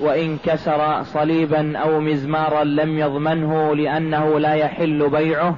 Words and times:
وإن 0.00 0.38
كسر 0.44 1.02
صليبا 1.02 1.78
أو 1.78 2.00
مزمارا 2.00 2.64
لم 2.64 2.98
يضمنه 2.98 3.74
لأنه 3.74 4.38
لا 4.38 4.54
يحل 4.54 5.08
بيعه 5.08 5.56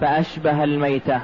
فأشبه 0.00 0.64
الميتة. 0.64 1.20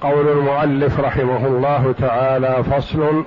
قول 0.00 0.28
المؤلف 0.28 1.00
رحمه 1.00 1.46
الله 1.46 1.94
تعالى 1.98 2.64
فصل 2.64 3.24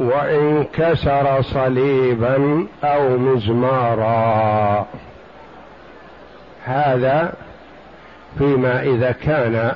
وإن 0.00 0.64
كسر 0.72 1.42
صليبا 1.42 2.66
أو 2.84 3.18
مزمارا. 3.18 4.86
هذا 6.64 7.32
فيما 8.38 8.82
إذا 8.82 9.12
كان 9.12 9.72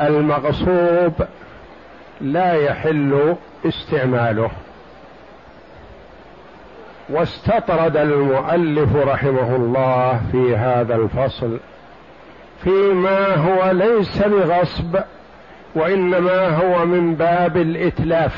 المغصوب 0.00 1.12
لا 2.20 2.52
يحل 2.54 3.36
استعماله. 3.66 4.50
واستطرد 7.08 7.96
المؤلف 7.96 8.96
رحمه 8.96 9.56
الله 9.56 10.20
في 10.32 10.56
هذا 10.56 10.96
الفصل 10.96 11.58
فيما 12.64 13.34
هو 13.34 13.70
ليس 13.70 14.22
بغصب 14.22 14.96
وإنما 15.74 16.48
هو 16.48 16.86
من 16.86 17.14
باب 17.14 17.56
الإتلاف. 17.56 18.36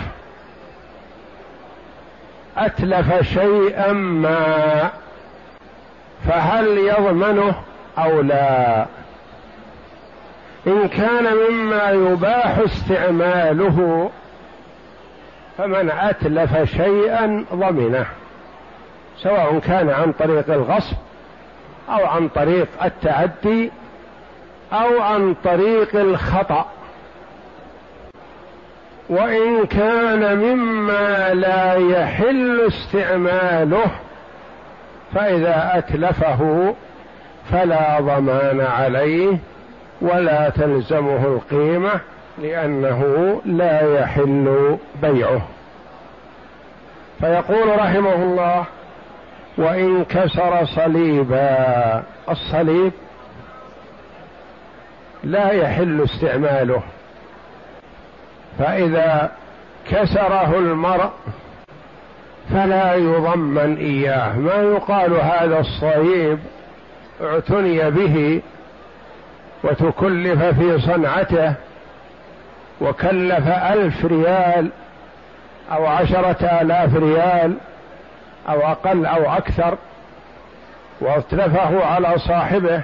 أتلف 2.57 3.23
شيئا 3.23 3.93
ما 3.93 4.91
فهل 6.29 6.79
يضمنه 6.79 7.55
أو 7.99 8.21
لا؟ 8.21 8.87
إن 10.67 10.89
كان 10.89 11.25
مما 11.51 11.91
يباح 11.91 12.59
استعماله 12.59 14.11
فمن 15.59 15.91
أتلف 15.91 16.77
شيئا 16.77 17.45
ضمنه. 17.55 18.07
سواء 19.22 19.59
كان 19.59 19.91
عن 19.91 20.12
طريق 20.12 20.50
الغصب 20.50 20.97
أو 21.89 22.06
عن 22.06 22.28
طريق 22.28 22.69
التعدي 22.84 23.70
أو 24.72 25.00
عن 25.03 25.34
طريق 25.45 25.97
الخطأ. 25.97 26.67
وإن 29.09 29.67
كان 29.67 30.39
مما 30.39 31.34
لا 31.34 31.75
يحل 31.75 32.61
استعماله 32.67 33.87
فإذا 35.14 35.70
أتلفه 35.75 36.75
فلا 37.53 38.00
ضمان 38.00 38.61
عليه 38.61 39.37
ولا 40.00 40.48
تلزمه 40.48 41.27
القيمة 41.27 42.00
لأنه 42.42 43.41
لا 43.44 44.00
يحل 44.00 44.77
بيعه. 45.03 45.42
فيقول 47.20 47.78
رحمه 47.78 48.14
الله 48.14 48.64
وإن 49.59 50.05
كسر 50.05 50.67
صليبا 50.67 52.03
الصليب 52.31 52.93
لا 55.25 55.51
يحل 55.51 56.03
استعماله. 56.05 56.83
فإذا 58.59 59.31
كسره 59.91 60.59
المرء 60.59 61.11
فلا 62.50 62.94
يضمن 62.94 63.77
إياه. 63.77 64.39
ما 64.39 64.55
يقال 64.55 65.12
هذا 65.12 65.59
الصليب 65.59 66.38
اعتني 67.23 67.91
به 67.91 68.43
وتكلف 69.65 70.43
في 70.44 70.81
صنعته 70.81 71.55
وكلف 72.81 73.49
ألف 73.49 74.05
ريال 74.05 74.71
أو 75.73 75.87
عشرة 75.87 76.61
آلاف 76.62 76.97
ريال 76.97 77.56
أو 78.49 78.61
أقل 78.61 79.07
أو 79.07 79.33
أكثر 79.33 79.79
واتلفه 81.01 81.84
على 81.84 82.19
صاحبه 82.19 82.83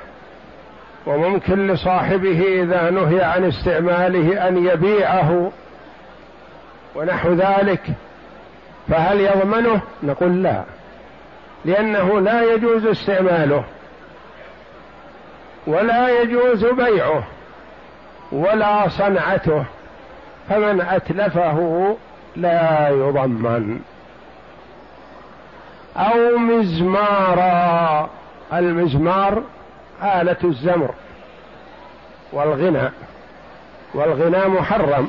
وممكن 1.06 1.67
لصاحبه 1.67 2.62
إذا 2.62 2.91
نهي 2.91 3.23
عن 3.23 3.45
استعماله 3.45 4.49
أن 4.49 4.67
يبيعه 4.67 5.53
ونحو 6.95 7.33
ذلك 7.33 7.83
فهل 8.89 9.21
يضمنه؟ 9.21 9.81
نقول 10.03 10.43
لا 10.43 10.62
لأنه 11.65 12.21
لا 12.21 12.55
يجوز 12.55 12.87
استعماله 12.87 13.65
ولا 15.67 16.22
يجوز 16.22 16.65
بيعه 16.65 17.25
ولا 18.33 18.89
صنعته 18.89 19.65
فمن 20.49 20.81
أتلفه 20.81 21.97
لا 22.37 22.89
يضمن 22.89 23.81
أو 25.97 26.38
مزمارا. 26.38 28.08
المزمار 28.53 29.42
آلة 30.03 30.36
الزمر 30.44 30.91
والغنى. 32.32 32.91
والغنى 33.94 34.48
محرم. 34.48 35.08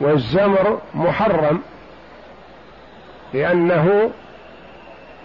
والزمر 0.00 0.78
محرم. 0.94 1.62
لأنه 3.34 4.10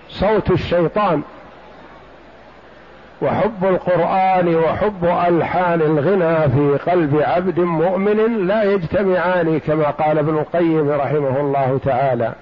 صوت 0.10 0.52
الشيطان. 0.52 1.22
وحب 3.22 3.66
القرآن 3.66 4.56
وحب 4.56 5.06
ألحان 5.06 5.82
الغنى 5.82 6.50
في 6.50 6.92
قلب 6.92 7.22
عبد 7.22 7.60
مؤمن 7.60 8.48
لا 8.48 8.64
يجتمعان 8.64 9.60
كما 9.60 9.90
قال 9.90 10.18
ابن 10.18 10.38
القيم 10.38 10.90
رحمه 10.90 11.40
الله 11.40 11.80
تعالى. 11.86 12.34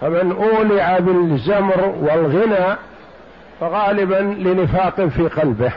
فمن 0.00 0.32
أولع 0.32 0.98
بالزمر 0.98 1.94
والغنى 2.00 2.76
فغالبا 3.60 4.36
لنفاق 4.38 5.00
في 5.00 5.28
قلبه. 5.28 5.72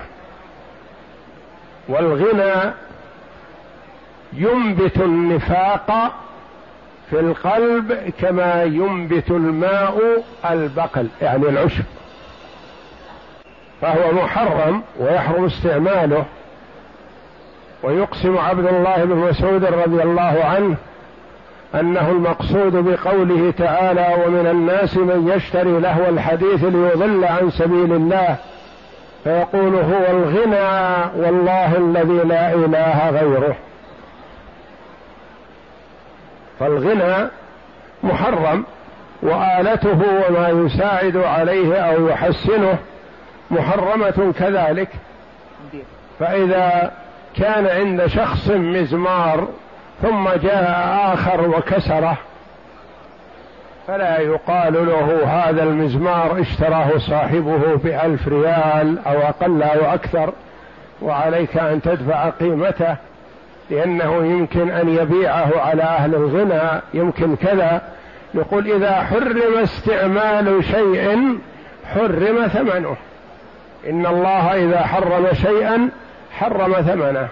والغنى 1.89 2.73
ينبت 4.33 4.97
النفاق 4.97 6.13
في 7.09 7.19
القلب 7.19 8.13
كما 8.21 8.63
ينبت 8.63 9.31
الماء 9.31 10.23
البقل 10.49 11.07
يعني 11.21 11.49
العشب. 11.49 11.83
فهو 13.81 14.11
محرم 14.11 14.83
ويحرم 14.99 15.45
استعماله. 15.45 16.25
ويقسم 17.83 18.37
عبد 18.37 18.65
الله 18.65 19.05
بن 19.05 19.15
مسعود 19.15 19.65
رضي 19.65 20.03
الله 20.03 20.43
عنه 20.43 20.75
أنه 21.75 22.09
المقصود 22.11 22.71
بقوله 22.75 23.51
تعالى 23.57 24.15
ومن 24.25 24.47
الناس 24.47 24.97
من 24.97 25.31
يشتري 25.35 25.79
لهو 25.79 26.09
الحديث 26.09 26.63
ليضل 26.63 27.25
عن 27.25 27.49
سبيل 27.49 27.93
الله 27.93 28.35
فيقول 29.23 29.75
هو 29.75 30.05
الغنى 30.09 31.05
والله 31.15 31.77
الذي 31.77 32.27
لا 32.27 32.53
إله 32.53 33.09
غيره 33.09 33.55
فالغنى 36.59 37.29
محرم 38.03 38.63
وآلته 39.23 40.01
وما 40.29 40.49
يساعد 40.49 41.17
عليه 41.17 41.75
أو 41.75 42.07
يحسنه 42.07 42.77
محرمة 43.51 44.33
كذلك. 44.39 44.89
فإذا 46.19 46.91
كان 47.35 47.67
عند 47.67 48.07
شخص 48.07 48.49
مزمار 48.49 49.47
ثم 50.01 50.29
جاء 50.29 50.99
آخر 51.13 51.49
وكسره. 51.49 52.17
فلا 53.87 54.19
يقال 54.19 54.73
له 54.73 55.23
هذا 55.27 55.63
المزمار 55.63 56.41
اشتراه 56.41 56.97
صاحبه 56.97 57.75
بألف 57.75 58.27
ريال 58.27 58.97
أو 59.07 59.19
أقل 59.19 59.63
أو 59.63 59.93
أكثر 59.93 60.33
وعليك 61.01 61.57
أن 61.57 61.81
تدفع 61.81 62.29
قيمته 62.29 62.95
لأنه 63.69 64.15
يمكن 64.15 64.69
أن 64.69 64.89
يبيعه 64.89 65.59
على 65.59 65.83
أهل 65.83 66.15
الغنى 66.15 66.81
يمكن 66.93 67.35
كذا. 67.35 67.81
نقول 68.35 68.71
إذا 68.71 69.03
حرم 69.03 69.57
استعمال 69.63 70.63
شيء 70.63 71.37
حرم 71.93 72.47
ثمنه. 72.47 72.95
إن 73.89 74.05
الله 74.05 74.55
إذا 74.55 74.81
حرم 74.81 75.27
شيئا 75.33 75.89
حرم 76.31 76.73
ثمنه. 76.73 77.27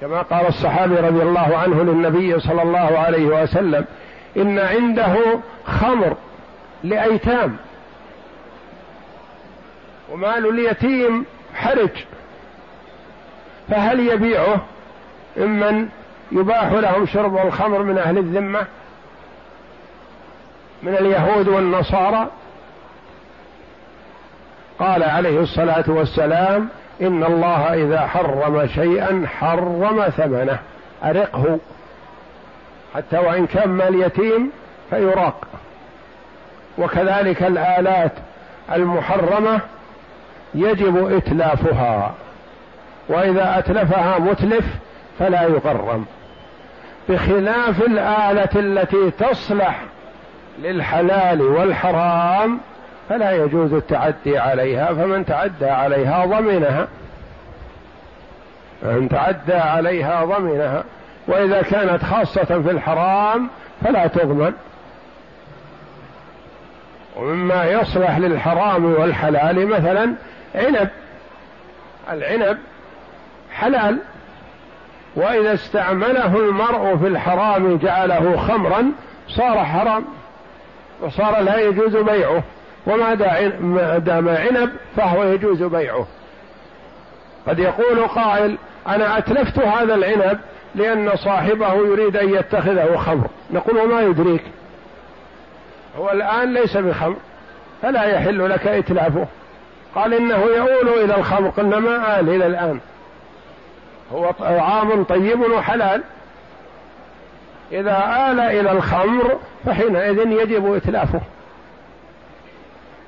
كما 0.00 0.22
قال 0.22 0.46
الصحابي 0.46 0.94
رضي 0.94 1.22
الله 1.22 1.56
عنه 1.56 1.82
للنبي 1.82 2.40
صلى 2.40 2.62
الله 2.62 2.98
عليه 2.98 3.24
وسلم 3.26 3.84
إن 4.36 4.58
عنده 4.58 5.16
خمر 5.66 6.16
لأيتام 6.84 7.56
ومال 10.12 10.46
اليتيم 10.46 11.24
حرج 11.54 11.90
فهل 13.68 14.00
يبيعه؟ 14.00 14.60
ممن 15.36 15.88
يباح 16.32 16.72
لهم 16.72 17.06
شرب 17.06 17.46
الخمر 17.46 17.82
من 17.82 17.98
أهل 17.98 18.18
الذمة 18.18 18.66
من 20.82 20.94
اليهود 20.94 21.48
والنصارى؟ 21.48 22.30
قال 24.78 25.02
عليه 25.02 25.40
الصلاة 25.40 25.84
والسلام 25.88 26.68
إن 27.00 27.24
الله 27.24 27.74
إذا 27.74 28.06
حرم 28.06 28.66
شيئا 28.66 29.26
حرم 29.40 30.08
ثمنه. 30.08 30.58
أرقه. 31.04 31.58
حتى 32.94 33.18
وإن 33.18 33.46
كان 33.46 33.68
مال 33.68 34.02
يتيم 34.02 34.50
فيراق. 34.90 35.46
وكذلك 36.78 37.42
الآلات 37.42 38.12
المحرمة 38.72 39.60
يجب 40.54 41.12
إتلافها. 41.16 42.14
وإذا 43.08 43.58
أتلفها 43.58 44.18
متلف 44.18 44.64
فلا 45.18 45.42
يغرم 45.42 46.06
بخلاف 47.08 47.82
الآلة 47.82 48.48
التي 48.56 49.10
تصلح 49.10 49.80
للحلال 50.58 51.42
والحرام 51.42 52.60
فلا 53.08 53.32
يجوز 53.32 53.72
التعدي 53.72 54.38
عليها 54.38 54.86
فمن 54.86 55.26
تعدى 55.26 55.66
عليها 55.66 56.26
ضمنها. 56.26 56.88
من 58.82 59.08
تعدى 59.08 59.54
عليها 59.54 60.24
ضمنها. 60.24 60.84
وإذا 61.28 61.62
كانت 61.62 62.04
خاصة 62.04 62.44
في 62.44 62.70
الحرام 62.70 63.48
فلا 63.84 64.06
تضمن. 64.06 64.52
ومما 67.16 67.64
يصلح 67.64 68.18
للحرام 68.18 68.84
والحلال 68.84 69.66
مثلا 69.66 70.14
عنب. 70.54 70.88
العنب 72.12 72.58
حلال. 73.52 73.98
وإذا 75.16 75.54
استعمله 75.54 76.36
المرء 76.36 76.96
في 76.96 77.06
الحرام 77.06 77.76
جعله 77.76 78.36
خمرا 78.36 78.92
صار 79.28 79.64
حرام. 79.64 80.04
وصار 81.00 81.40
لا 81.40 81.60
يجوز 81.60 81.96
بيعه. 81.96 82.42
وما 82.86 83.14
دام 83.98 84.28
عنب 84.28 84.70
فهو 84.96 85.24
يجوز 85.24 85.62
بيعه. 85.62 86.06
قد 87.48 87.58
يقول 87.58 88.06
قائل 88.06 88.56
أنا 88.88 89.18
أتلفت 89.18 89.58
هذا 89.58 89.94
العنب 89.94 90.38
لأن 90.74 91.16
صاحبه 91.16 91.74
يريد 91.74 92.16
أن 92.16 92.34
يتخذه 92.34 92.96
خمر. 92.96 93.26
نقول 93.50 93.78
وما 93.78 94.00
يدريك؟ 94.00 94.42
هو 95.98 96.10
الآن 96.10 96.54
ليس 96.54 96.76
بخمر 96.76 97.16
فلا 97.82 98.04
يحل 98.04 98.50
لك 98.50 98.66
إتلافه. 98.66 99.26
قال 99.94 100.14
إنه 100.14 100.44
يؤول 100.44 100.88
إلى 101.04 101.16
الخمر 101.16 101.48
قلنا 101.48 101.78
ما 101.78 102.20
آل 102.20 102.28
إلى 102.28 102.46
الآن. 102.46 102.80
هو 104.12 104.30
طعام 104.30 105.04
طيب 105.04 105.40
وحلال. 105.40 106.02
إذا 107.72 108.28
آل 108.30 108.40
إلى 108.40 108.72
الخمر 108.72 109.38
فحينئذ 109.66 110.18
يجب 110.18 110.74
إتلافه. 110.74 111.20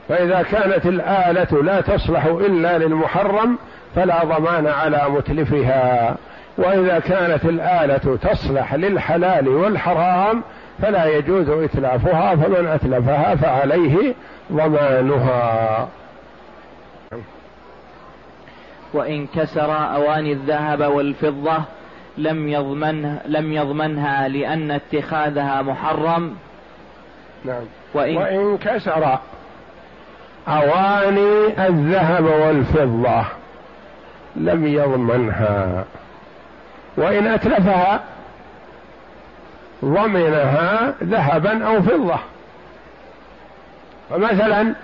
فإذا 0.08 0.42
كانت 0.42 0.86
الآلة 0.86 1.62
لا 1.62 1.80
تصلح 1.80 2.24
إلا 2.24 2.78
للمحرم 2.78 3.58
فلا 3.94 4.24
ضمان 4.24 4.66
على 4.66 5.02
متلفها. 5.08 6.16
وإذا 6.58 6.98
كانت 6.98 7.44
الآلة 7.44 8.18
تصلح 8.22 8.74
للحلال 8.74 9.48
والحرام 9.48 10.42
فلا 10.82 11.04
يجوز 11.04 11.48
إتلافها 11.48 12.36
فمن 12.36 12.66
أتلفها 12.66 13.34
فعليه 13.34 14.14
ضمانها. 14.52 15.88
وإن 18.94 19.26
كسر 19.26 19.72
أواني 19.72 20.32
الذهب 20.32 20.80
والفضة 20.80 21.62
لم 22.18 22.48
يضمنها 22.48 23.20
لم 23.26 23.52
يضمنها 23.52 24.28
لأن 24.28 24.70
اتخاذها 24.70 25.62
محرم. 25.62 26.34
نعم. 27.44 27.62
وإن, 27.94 28.16
وإن 28.16 28.58
كسر 28.58 29.18
أواني 30.48 31.66
الذهب 31.66 32.24
والفضة 32.24 33.24
لم 34.36 34.66
يضمنها. 34.66 35.84
وإن 36.96 37.26
أتلفها 37.26 38.00
ضمنها 39.84 40.94
ذهبا 41.02 41.66
أو 41.66 41.82
فضة. 41.82 42.18
فمثلا 44.10 44.74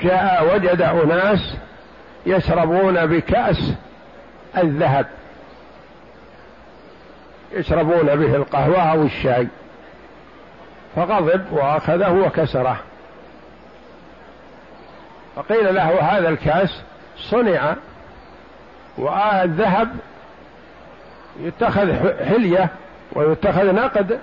جاء 0.00 0.54
وجد 0.54 0.82
أناس 0.82 1.56
يشربون 2.26 3.06
بكأس 3.06 3.74
الذهب. 4.56 5.06
يشربون 7.52 8.06
به 8.06 8.36
القهوة 8.36 8.92
أو 8.92 9.02
الشاي. 9.02 9.48
فغضب 10.96 11.44
وأخذه 11.52 12.12
وكسره. 12.12 12.76
فقيل 15.36 15.74
له 15.74 16.00
هذا 16.00 16.28
الكاس 16.28 16.82
صنع 17.16 17.74
والذهب 18.98 19.88
يتخذ 21.40 21.92
حلية 22.24 22.68
ويتخذ 23.12 23.74
نقد 23.74 24.20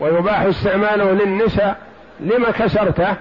ويباح 0.00 0.40
استعماله 0.40 1.12
للنساء. 1.12 1.76
لما 2.20 2.50
كسرته؟ 2.50 3.14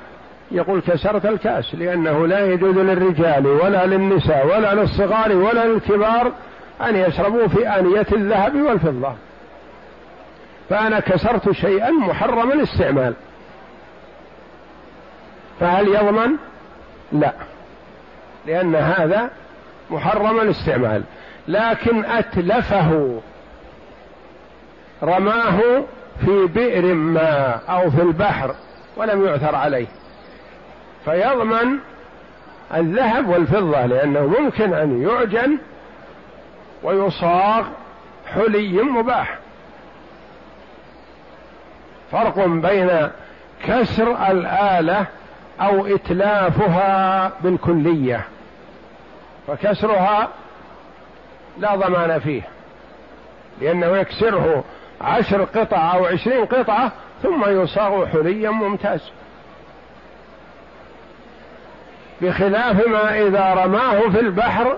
يقول 0.51 0.81
كسرت 0.81 1.25
الكاس 1.25 1.75
لأنه 1.75 2.27
لا 2.27 2.45
يجوز 2.45 2.77
للرجال 2.77 3.47
ولا 3.47 3.85
للنساء 3.85 4.47
ولا 4.47 4.73
للصغار 4.73 5.35
ولا 5.35 5.65
للكبار 5.65 6.31
أن 6.81 6.95
يشربوا 6.95 7.47
في 7.47 7.69
آنية 7.69 8.07
الذهب 8.11 8.55
والفضة. 8.55 9.13
فأنا 10.69 10.99
كسرت 10.99 11.51
شيئا 11.51 11.91
محرم 11.91 12.51
الاستعمال. 12.51 13.13
فهل 15.61 15.87
يضمن؟ 15.87 16.31
لا. 17.11 17.33
لأن 18.45 18.75
هذا 18.75 19.29
محرم 19.89 20.39
الاستعمال. 20.39 21.03
لكن 21.47 22.05
أتلفه 22.05 23.21
رماه 25.03 25.59
في 26.25 26.47
بئر 26.47 26.93
ما 26.93 27.59
أو 27.69 27.91
في 27.91 28.01
البحر 28.01 28.55
ولم 28.97 29.25
يعثر 29.25 29.55
عليه. 29.55 29.87
فيضمن 31.05 31.77
الذهب 32.75 33.29
والفضة 33.29 33.85
لأنه 33.85 34.35
ممكن 34.39 34.73
أن 34.73 35.01
يعجن 35.01 35.57
ويصاغ 36.83 37.63
حلي 38.33 38.81
مباح. 38.81 39.39
فرق 42.11 42.45
بين 42.45 43.09
كسر 43.67 44.31
الآلة 44.31 45.05
أو 45.61 45.85
إتلافها 45.85 47.31
بالكلية 47.41 48.25
فكسرها 49.47 50.27
لا 51.57 51.75
ضمان 51.75 52.19
فيه 52.19 52.41
لأنه 53.61 53.97
يكسره 53.97 54.63
عشر 55.01 55.43
قطع 55.43 55.93
أو 55.95 56.05
عشرين 56.05 56.45
قطعة 56.45 56.91
ثم 57.23 57.49
يصاغ 57.49 58.05
حليا 58.05 58.49
ممتاز. 58.49 59.11
بخلاف 62.21 62.87
ما 62.87 63.19
إذا 63.19 63.53
رماه 63.53 63.99
في 63.99 64.19
البحر 64.19 64.77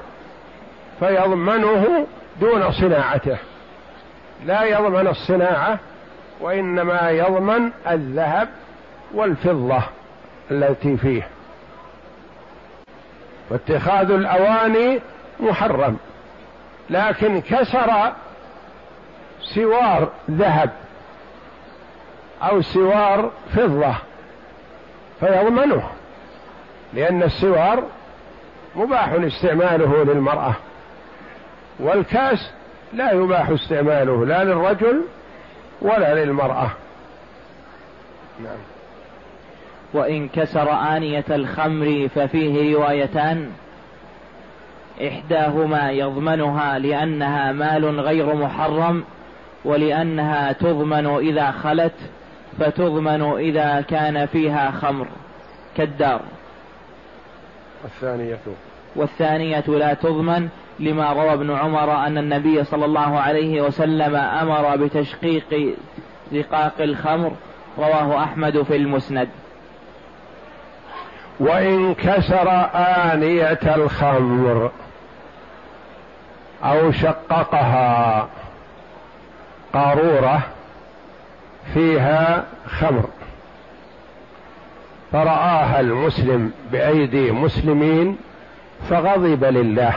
فيضمنه 1.00 2.08
دون 2.42 2.72
صناعته. 2.72 3.38
لا 4.46 4.64
يضمن 4.64 5.08
الصناعة 5.08 5.80
وإنما 6.42 7.10
يضمن 7.10 7.72
الذهب 7.88 8.50
والفضة. 9.14 9.84
التي 10.52 10.98
فيه. 10.98 11.28
واتخاذ 13.50 14.12
الأواني 14.12 15.00
محرم 15.40 15.98
لكن 16.90 17.42
كسر 17.42 18.14
سوار 19.56 20.10
ذهب 20.32 20.70
أو 22.44 22.62
سوار 22.62 23.32
فضة 23.56 23.96
فيضمنه 25.20 25.90
لأن 26.94 27.24
السوار 27.24 27.84
مباح 28.76 29.10
استعماله 29.10 30.04
للمرأة 30.04 30.56
والكاس 31.80 32.52
لا 32.94 33.12
يباح 33.12 33.50
استعماله 33.50 34.26
لا 34.26 34.44
للرجل 34.44 35.04
ولا 35.82 36.14
للمرأة. 36.26 36.72
نعم. 38.44 38.73
وإن 39.94 40.28
كسر 40.28 40.72
آنية 40.72 41.26
الخمر 41.30 42.10
ففيه 42.16 42.76
روايتان 42.76 43.50
إحداهما 45.08 45.92
يضمنها 45.92 46.80
لأنها 46.80 47.52
مال 47.52 48.00
غير 48.00 48.36
محرم 48.36 49.04
ولأنها 49.66 50.52
تضمن 50.52 51.08
إذا 51.08 51.52
خلت 51.52 51.94
فتضمن 52.60 53.22
إذا 53.22 53.82
كان 53.82 54.26
فيها 54.26 54.72
خمر. 54.72 55.08
كالدار. 55.78 56.22
الثانية. 57.86 58.40
والثانية 58.96 59.64
لا 59.68 59.94
تضمن 59.94 60.50
لما 60.80 61.14
روى 61.14 61.34
ابن 61.34 61.52
عمر 61.52 62.08
أن 62.08 62.18
النبي 62.18 62.64
صلى 62.64 62.86
الله 62.86 63.20
عليه 63.20 63.62
وسلم 63.62 64.16
أمر 64.16 64.76
بتشقيق 64.76 65.76
رقاق 66.34 66.82
الخمر 66.82 67.32
رواه 67.78 68.24
أحمد 68.24 68.62
في 68.62 68.76
المسند. 68.76 69.30
وإن 71.40 71.94
كسر 71.94 72.50
آنية 72.76 73.76
الخمر 73.76 74.72
أو 76.64 76.92
شققها 76.92 78.28
قارورة 79.74 80.42
فيها 81.74 82.46
خمر. 82.68 83.10
فرآها 85.12 85.80
المسلم 85.80 86.52
بأيدي 86.72 87.32
مسلمين 87.32 88.18
فغضب 88.90 89.44
لله. 89.44 89.94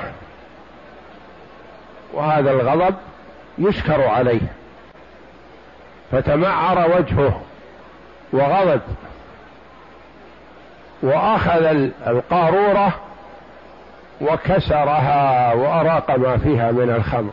وهذا 2.12 2.50
الغضب 2.50 2.94
يشكر 3.58 4.02
عليه. 4.02 4.40
فتمعر 6.12 6.90
وجهه 6.96 7.40
وغضب. 8.32 8.80
وأخذ 11.02 11.64
القارورة 12.06 12.94
وكسرها 14.20 15.52
وأراق 15.52 16.10
ما 16.18 16.36
فيها 16.36 16.72
من 16.72 16.90
الخمر. 16.90 17.30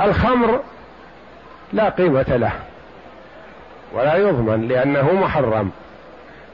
الخمر 0.00 0.60
لا 1.72 1.88
قيمة 1.88 2.36
له 2.36 2.52
ولا 3.92 4.16
يضمن 4.16 4.68
لأنه 4.68 5.12
محرم 5.12 5.70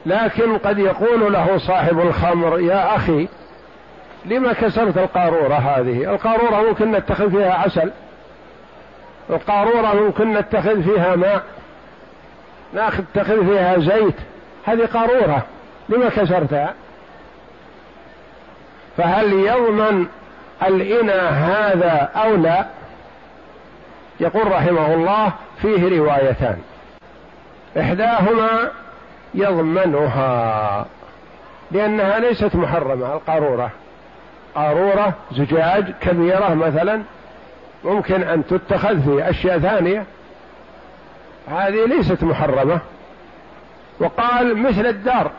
لكن 0.05 0.57
قد 0.57 0.79
يقول 0.79 1.33
له 1.33 1.57
صاحب 1.57 1.99
الخمر 1.99 2.59
يا 2.59 2.95
أخي 2.95 3.27
لما 4.25 4.53
كسرت 4.53 4.97
القارورة 4.97 5.53
هذه؟ 5.55 6.11
القارورة 6.13 6.69
ممكن 6.69 6.91
نتخذ 6.91 7.31
فيها 7.31 7.53
عسل 7.53 7.91
القارورة 9.29 9.93
ممكن 9.93 10.33
نتخذ 10.33 10.83
فيها 10.83 11.15
ماء 11.15 11.43
ناخذ 12.73 13.03
نتخذ 13.15 13.45
فيها 13.45 13.79
زيت 13.79 14.15
هذه 14.65 14.85
قارورة. 14.85 15.45
لما 15.89 16.09
كسرتها 16.09 16.73
فهل 18.97 19.33
يضمن 19.33 20.05
الإناء 20.63 21.33
هذا 21.33 22.09
أو 22.15 22.35
لا؟ 22.35 22.65
يقول 24.19 24.51
رحمه 24.51 24.93
الله 24.93 25.31
فيه 25.61 25.99
روايتان. 25.99 26.57
إحداهما 27.79 28.71
يضمنها 29.33 30.85
لأنها 31.71 32.19
ليست 32.19 32.55
محرمة 32.55 33.13
القارورة. 33.13 33.69
قارورة 34.55 35.13
زجاج 35.31 35.93
كبيرة 36.01 36.53
مثلا 36.53 37.01
ممكن 37.83 38.23
أن 38.23 38.47
تتخذ 38.47 39.01
في 39.01 39.29
أشياء 39.29 39.59
ثانية. 39.59 40.05
هذه 41.47 41.85
ليست 41.85 42.23
محرمة. 42.23 42.79
وقال 44.01 44.57
مثل 44.57 44.85
الدار 44.85 45.31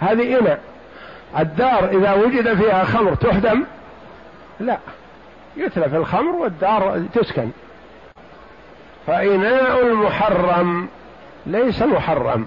هذه 0.00 0.38
إناء 0.38 0.60
الدار 1.38 1.88
إذا 1.88 2.12
وجد 2.12 2.54
فيها 2.54 2.84
خمر 2.84 3.14
تهدم؟ 3.14 3.64
لا. 4.60 4.78
يتلف 5.56 5.94
الخمر 5.94 6.36
والدار 6.36 7.02
تسكن. 7.14 7.50
فإناء 9.06 9.80
المحرم 9.80 10.88
ليس 11.46 11.82
محرم. 11.82 12.46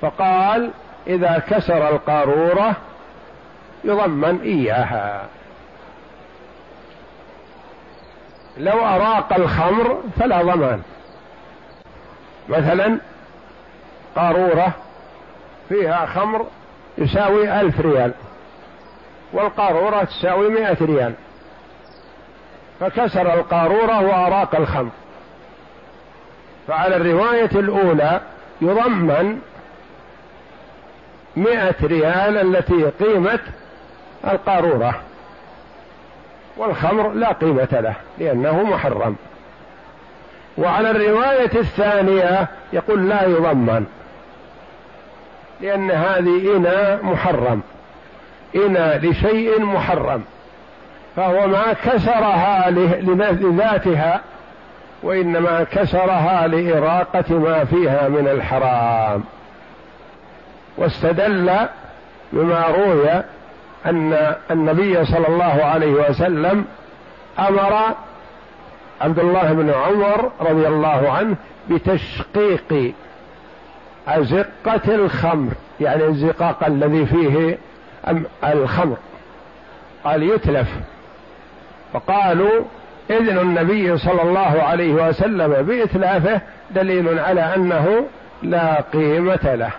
فقال 0.00 0.70
إذا 1.06 1.42
كسر 1.50 1.88
القارورة 1.88 2.76
يضمن 3.84 4.40
إياها. 4.40 5.26
لو 8.58 8.84
أراق 8.84 9.32
الخمر 9.32 10.02
فلا 10.20 10.42
ضمان. 10.42 10.82
مثلا 12.48 12.98
قارورة 14.16 14.72
فيها 15.68 16.06
خمر 16.06 16.46
يساوي 16.98 17.60
ألف 17.60 17.80
ريال 17.80 18.12
والقارورة 19.32 20.04
تساوي 20.04 20.48
مئة 20.48 20.84
ريال. 20.84 21.14
فكسر 22.80 23.34
القارورة 23.34 24.00
وأراق 24.00 24.56
الخمر. 24.56 24.90
فعلى 26.68 26.96
الرواية 26.96 27.50
الأولى 27.54 28.20
يضمن 28.60 29.38
مئة 31.36 31.74
ريال 31.82 32.56
التي 32.56 32.84
قيمة 32.84 33.40
القارورة 34.24 35.00
والخمر 36.56 37.12
لا 37.12 37.32
قيمة 37.32 37.68
له 37.72 37.94
لأنه 38.18 38.62
محرم. 38.62 39.16
وعلى 40.58 40.90
الرواية 40.90 41.60
الثانية 41.60 42.48
يقول 42.72 43.08
لا 43.08 43.24
يضمن. 43.26 43.86
لأن 45.62 45.90
هذه 45.90 46.56
إناء 46.56 47.04
محرم. 47.04 47.62
إناء 48.56 48.98
لشيء 48.98 49.60
محرم. 49.60 50.22
فهو 51.16 51.46
ما 51.46 51.72
كسرها 51.72 52.70
لذاتها 52.70 54.20
وإنما 55.02 55.64
كسرها 55.64 56.46
لإراقة 56.46 57.38
ما 57.38 57.64
فيها 57.64 58.08
من 58.08 58.28
الحرام. 58.28 59.24
واستدل 60.78 61.50
بما 62.32 62.66
روي 62.66 63.22
أن 63.86 64.34
النبي 64.50 65.04
صلى 65.04 65.28
الله 65.28 65.64
عليه 65.64 65.92
وسلم 65.92 66.64
أمر 67.38 67.94
عبد 69.00 69.18
الله 69.18 69.52
بن 69.52 69.70
عمر 69.70 70.30
رضي 70.40 70.66
الله 70.66 71.10
عنه 71.10 71.36
بتشقيق 71.70 72.94
أزقة 74.08 74.94
الخمر 74.94 75.52
يعني 75.80 76.04
الزقاق 76.04 76.64
الذي 76.64 77.06
فيه 77.06 77.58
الخمر. 78.44 78.96
قال 80.04 80.22
يتلف. 80.22 80.68
فقالوا 81.92 82.64
إذن 83.10 83.38
النبي 83.38 83.98
صلى 83.98 84.22
الله 84.22 84.62
عليه 84.62 85.08
وسلم 85.08 85.62
بإتلافه 85.62 86.40
دليل 86.70 87.18
على 87.18 87.40
أنه 87.40 88.06
لا 88.42 88.80
قيمة 88.92 89.54
له. 89.54 89.70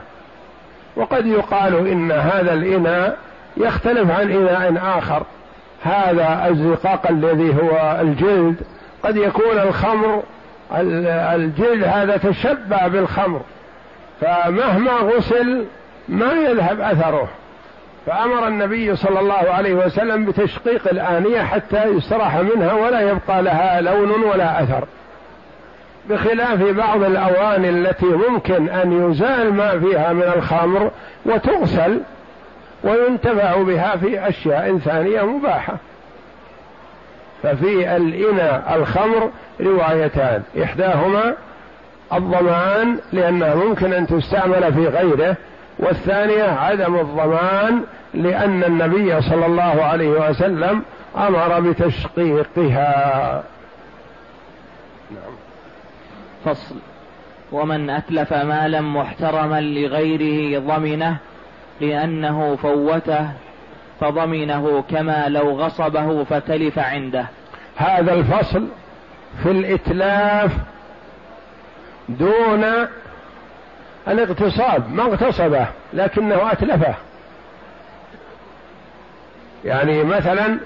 وقد 0.95 1.25
يقال 1.25 1.87
إن 1.87 2.11
هذا 2.11 2.53
الإناء 2.53 3.17
يختلف 3.57 4.11
عن 4.11 4.31
إناء 4.31 4.97
آخر. 4.97 5.23
هذا 5.83 6.47
الزقاق 6.47 7.07
الذي 7.09 7.55
هو 7.55 7.97
الجلد 8.01 8.55
قد 9.03 9.17
يكون 9.17 9.59
الخمر 9.59 10.23
الجلد 10.71 11.83
هذا 11.83 12.17
تشبع 12.17 12.87
بالخمر. 12.87 13.41
فمهما 14.23 14.91
غسل 14.91 15.65
ما 16.09 16.31
يذهب 16.33 16.81
أثره. 16.81 17.27
فأمر 18.05 18.47
النبي 18.47 18.95
صلى 18.95 19.19
الله 19.19 19.33
عليه 19.33 19.73
وسلم 19.73 20.25
بتشقيق 20.25 20.87
الآنية 20.91 21.41
حتى 21.41 21.83
يستراح 21.85 22.37
منها 22.37 22.73
ولا 22.73 23.01
يبقى 23.01 23.43
لها 23.43 23.81
لون 23.81 24.23
ولا 24.23 24.63
أثر. 24.63 24.83
بخلاف 26.09 26.63
بعض 26.63 27.03
الأواني 27.03 27.69
التي 27.69 28.05
ممكن 28.05 28.69
أن 28.69 29.11
يزال 29.11 29.53
ما 29.53 29.79
فيها 29.79 30.13
من 30.13 30.31
الخمر 30.35 30.91
وتغسل 31.25 32.01
وينتفع 32.83 33.61
بها 33.61 33.95
في 33.95 34.29
أشياء 34.29 34.77
ثانية 34.77 35.21
مباحة. 35.21 35.73
ففي 37.43 37.95
الإناء 37.95 38.75
الخمر 38.75 39.29
روايتان 39.61 40.43
إحداهما 40.63 41.33
الضمان 42.17 42.99
لأنها 43.13 43.55
ممكن 43.55 43.93
أن 43.93 44.07
تستعمل 44.07 44.73
في 44.73 44.87
غيره 44.87 45.37
والثانية 45.79 46.43
عدم 46.43 46.95
الضمان 46.95 47.83
لأن 48.13 48.63
النبي 48.63 49.21
صلى 49.21 49.45
الله 49.45 49.83
عليه 49.83 50.29
وسلم 50.29 50.83
أمر 51.17 51.59
بتشقيقها. 51.59 53.43
نعم. 55.11 55.33
فصل. 56.45 56.75
ومن 57.51 57.89
أتلف 57.89 58.33
مالا 58.33 58.81
محترما 58.81 59.61
لغيره 59.61 60.59
ضمنه 60.59 61.17
لأنه 61.81 62.55
فوته 62.55 63.27
فضمنه 63.99 64.83
كما 64.89 65.29
لو 65.29 65.59
غصبه 65.59 66.23
فتلف 66.23 66.79
عنده. 66.79 67.25
هذا 67.75 68.13
الفصل 68.13 68.67
في 69.43 69.51
الإتلاف 69.51 70.51
دون 72.09 72.87
الاغتصاب 74.07 74.93
ما 74.93 75.03
اغتصبه 75.03 75.67
لكنه 75.93 76.51
أتلفه. 76.51 76.95
يعني 79.65 80.03
مثلا 80.03 80.57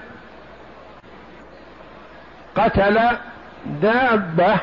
قتل 2.56 3.00
دابة 3.66 4.56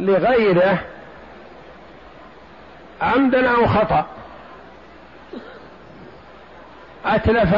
لغيره 0.00 0.78
عمدا 3.02 3.50
أو 3.50 3.66
خطأ. 3.66 4.06
أتلف 7.06 7.56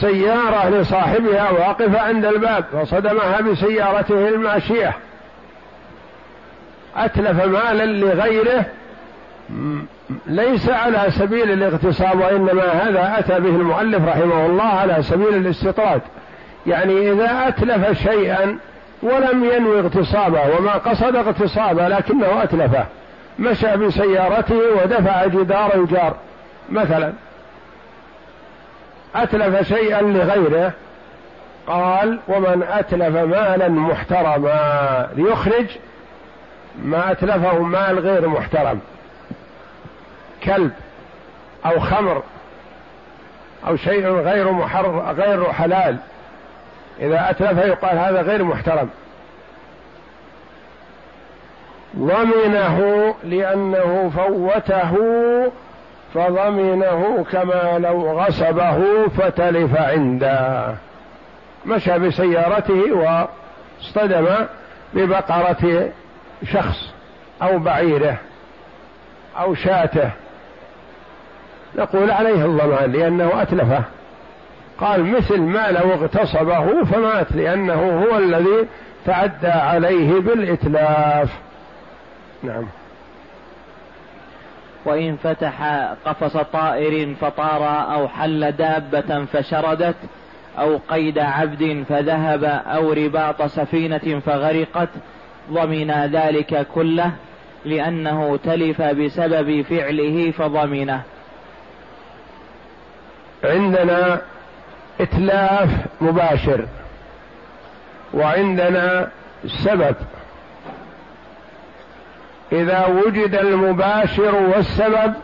سيارة 0.00 0.68
لصاحبها 0.68 1.50
واقفة 1.50 2.00
عند 2.00 2.24
الباب 2.24 2.64
فصدمها 2.72 3.40
بسيارته 3.40 4.28
الماشية. 4.28 4.96
أتلف 6.96 7.44
مالا 7.44 7.84
لغيره 7.84 8.64
ليس 10.26 10.68
على 10.68 11.10
سبيل 11.10 11.50
الاغتصاب 11.50 12.20
وإنما 12.20 12.62
هذا 12.62 13.14
أتى 13.18 13.40
به 13.40 13.48
المؤلف 13.48 14.08
رحمه 14.08 14.46
الله 14.46 14.64
على 14.64 15.02
سبيل 15.02 15.34
الاستطراد. 15.34 16.00
يعني 16.66 17.12
إذا 17.12 17.48
أتلف 17.48 18.02
شيئا 18.02 18.58
ولم 19.02 19.44
ينوي 19.44 19.80
اغتصابه 19.80 20.40
وما 20.58 20.72
قصد 20.72 21.16
اغتصابه 21.16 21.88
لكنه 21.88 22.42
أتلفه. 22.42 22.84
مشى 23.38 23.76
بسيارته 23.76 24.60
ودفع 24.82 25.26
جدار 25.26 25.74
الجار. 25.74 26.16
مثلا 26.70 27.12
أتلف 29.14 29.68
شيئا 29.68 30.02
لغيره 30.02 30.72
قال 31.66 32.18
ومن 32.28 32.62
أتلف 32.70 33.16
مالا 33.16 33.68
محترما 33.68 35.08
ليخرج 35.16 35.66
ما 36.82 37.12
أتلفه 37.12 37.58
مال 37.58 37.98
غير 37.98 38.28
محترم. 38.28 38.80
كلب 40.44 40.72
أو 41.66 41.80
خمر 41.80 42.22
أو 43.66 43.76
شيء 43.76 44.06
غير 44.06 44.52
محر 44.52 45.12
غير 45.12 45.52
حلال. 45.52 45.96
إذا 47.00 47.30
أتلف 47.30 47.58
يقال 47.58 47.98
هذا 47.98 48.22
غير 48.22 48.44
محترم. 48.44 48.88
ضمنه 51.98 53.14
لأنه 53.24 54.12
فوته 54.16 54.96
فضمنه 56.14 57.26
كما 57.32 57.78
لو 57.78 58.20
غصبه 58.20 59.08
فتلف 59.08 59.76
عنده. 59.76 60.74
مشى 61.66 61.98
بسيارته 61.98 62.82
واصطدم 62.92 64.26
ببقرة 64.94 65.90
شخص 66.44 66.94
أو 67.42 67.58
بعيره 67.58 68.18
أو 69.38 69.54
شاته 69.54 70.10
نقول 71.78 72.10
عليه 72.10 72.44
الضمان 72.44 72.92
لأنه 72.92 73.42
أتلفه. 73.42 73.82
قال 74.80 75.04
مثل 75.04 75.40
ما 75.40 75.70
لو 75.70 75.92
اغتصبه 75.92 76.84
فمات 76.84 77.32
لأنه 77.32 78.04
هو 78.04 78.18
الذي 78.18 78.68
تعدى 79.06 79.46
عليه 79.46 80.20
بالإتلاف. 80.20 81.30
نعم. 82.42 82.64
وإن 84.84 85.16
فتح 85.16 85.62
قفص 86.06 86.36
طائر 86.36 87.14
فطار 87.14 87.94
أو 87.94 88.08
حل 88.08 88.52
دابة 88.52 89.24
فشردت 89.24 89.96
أو 90.58 90.80
قيد 90.88 91.18
عبد 91.18 91.84
فذهب 91.88 92.44
أو 92.44 92.92
رباط 92.92 93.42
سفينة 93.42 94.20
فغرقت 94.26 94.88
ضمن 95.50 95.90
ذلك 95.90 96.66
كله 96.74 97.12
لأنه 97.64 98.36
تلف 98.36 98.82
بسبب 98.82 99.62
فعله 99.62 100.30
فضمنه. 100.30 101.02
عندنا 103.44 104.20
إتلاف 105.00 105.70
مباشر 106.00 106.66
وعندنا 108.14 109.08
سبب. 109.46 109.94
إذا 112.52 112.86
وجد 112.86 113.34
المباشر 113.34 114.34
والسبب 114.34 115.14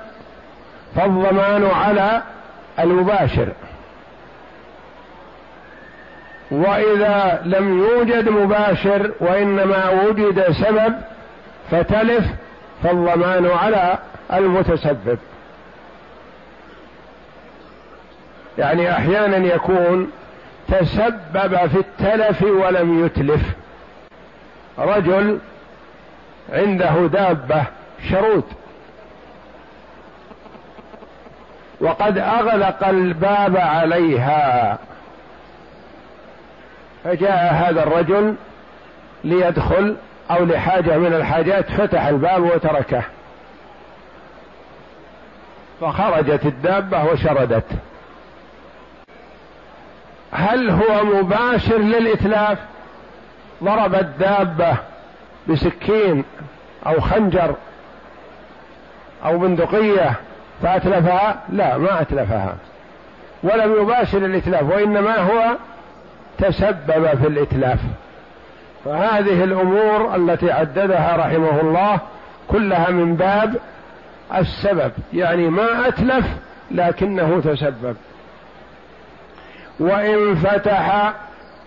فالضمان 0.96 1.64
على 1.64 2.22
المباشر. 2.78 3.52
وإذا 6.50 7.42
لم 7.44 7.78
يوجد 7.78 8.28
مباشر 8.28 9.10
وإنما 9.20 9.90
وجد 9.90 10.50
سبب 10.50 10.94
فتلف 11.70 12.24
فالضمان 12.82 13.46
على 13.46 13.98
المتسبب. 14.32 15.18
يعني 18.58 18.92
أحيانا 18.92 19.36
يكون 19.36 20.10
تسبب 20.68 21.66
في 21.66 21.78
التلف 21.78 22.42
ولم 22.42 23.04
يتلف. 23.04 23.42
رجل 24.78 25.38
عنده 26.52 27.06
دابة 27.06 27.62
شرود 28.10 28.44
وقد 31.80 32.18
أغلق 32.18 32.88
الباب 32.88 33.56
عليها. 33.56 34.78
فجاء 37.04 37.54
هذا 37.54 37.82
الرجل 37.82 38.34
ليدخل 39.24 39.96
أو 40.30 40.44
لحاجة 40.44 40.98
من 40.98 41.14
الحاجات 41.14 41.70
فتح 41.70 42.06
الباب 42.06 42.42
وتركه. 42.42 43.02
فخرجت 45.80 46.46
الدابة 46.46 47.04
وشردت. 47.04 47.64
هل 50.32 50.70
هو 50.70 51.04
مباشر 51.04 51.78
للإتلاف؟ 51.78 52.58
ضرب 53.64 53.94
الدابة 53.94 54.76
بسكين 55.48 56.24
أو 56.86 57.00
خنجر 57.00 57.54
أو 59.24 59.38
بندقية 59.38 60.12
فأتلفها؟ 60.62 61.42
لا 61.48 61.78
ما 61.78 62.00
أتلفها. 62.00 62.56
ولم 63.42 63.82
يباشر 63.82 64.18
الإتلاف 64.18 64.62
وإنما 64.62 65.16
هو 65.16 65.56
تسبب 66.40 67.18
في 67.22 67.26
الإتلاف. 67.26 67.80
فهذه 68.84 69.44
الأمور 69.44 70.16
التي 70.16 70.50
عددها 70.50 71.16
رحمه 71.16 71.60
الله 71.60 71.98
كلها 72.48 72.90
من 72.90 73.16
باب 73.16 73.56
السبب. 74.34 74.92
يعني 75.12 75.48
ما 75.48 75.88
أتلف 75.88 76.26
لكنه 76.70 77.40
تسبب. 77.40 77.96
وإن 79.80 80.34
فتح 80.34 81.12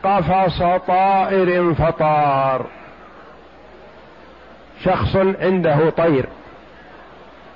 قفص 0.04 0.64
طائر 0.88 1.74
فطار. 1.74 2.66
شخص 4.84 5.16
عنده 5.16 5.90
طير. 5.90 6.26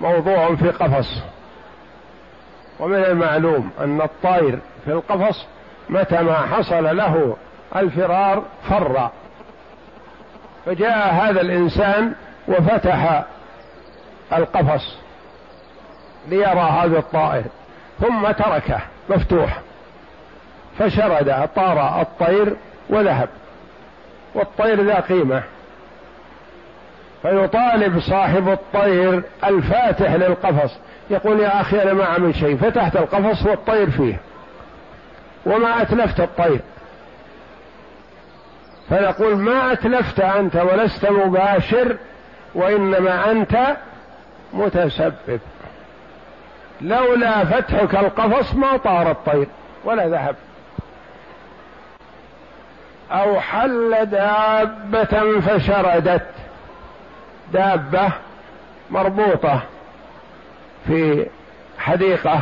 موضوع 0.01 0.55
في 0.55 0.69
قفص. 0.69 1.21
ومن 2.79 2.95
المعلوم 2.95 3.69
أن 3.79 4.01
الطير 4.01 4.59
في 4.85 4.91
القفص 4.91 5.45
متى 5.89 6.21
ما 6.21 6.35
حصل 6.35 6.97
له 6.97 7.37
الفرار 7.75 8.43
فر. 8.69 9.09
فجاء 10.65 11.13
هذا 11.13 11.41
الإنسان 11.41 12.13
وفتح 12.47 13.23
القفص 14.33 14.97
ليرى 16.27 16.59
هذا 16.59 16.99
الطائر 16.99 17.43
ثم 17.99 18.31
تركه 18.31 18.79
مفتوح 19.09 19.59
فشرد 20.79 21.49
طار 21.55 22.01
الطير 22.01 22.55
وذهب. 22.89 23.29
والطير 24.35 24.83
ذا 24.83 24.99
قيمة. 24.99 25.43
فيطالب 27.21 27.99
صاحب 27.99 28.49
الطير 28.49 29.23
الفاتح 29.43 30.11
للقفص 30.11 30.77
يقول 31.09 31.39
يا 31.39 31.61
أخي 31.61 31.83
أنا 31.83 31.93
ما 31.93 32.05
عمل 32.05 32.35
شيء 32.35 32.57
فتحت 32.57 32.95
القفص 32.95 33.45
والطير 33.45 33.91
فيه. 33.91 34.19
وما 35.47 35.81
أتلفت 35.81 36.19
الطير. 36.19 36.59
فنقول 38.89 39.37
ما 39.37 39.71
أتلفت 39.71 40.19
أنت 40.19 40.55
ولست 40.55 41.05
مباشر 41.05 41.97
وإنما 42.55 43.31
أنت 43.31 43.77
متسبب. 44.53 45.39
لولا 46.81 47.45
فتحك 47.45 47.95
القفص 47.95 48.55
ما 48.55 48.77
طار 48.77 49.11
الطير 49.11 49.47
ولا 49.85 50.07
ذهب. 50.07 50.35
أو 53.11 53.39
حل 53.39 54.05
دابة 54.05 55.39
فشردت. 55.39 56.27
دابة 57.53 58.09
مربوطة 58.89 59.61
في 60.87 61.27
حديقة 61.79 62.39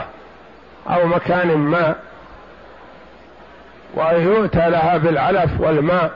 أو 0.90 1.08
مكان 1.08 1.58
ما. 1.58 1.96
ويؤتى 3.96 4.70
لها 4.70 4.98
بالعلف 4.98 5.62
والماء. 5.62 6.12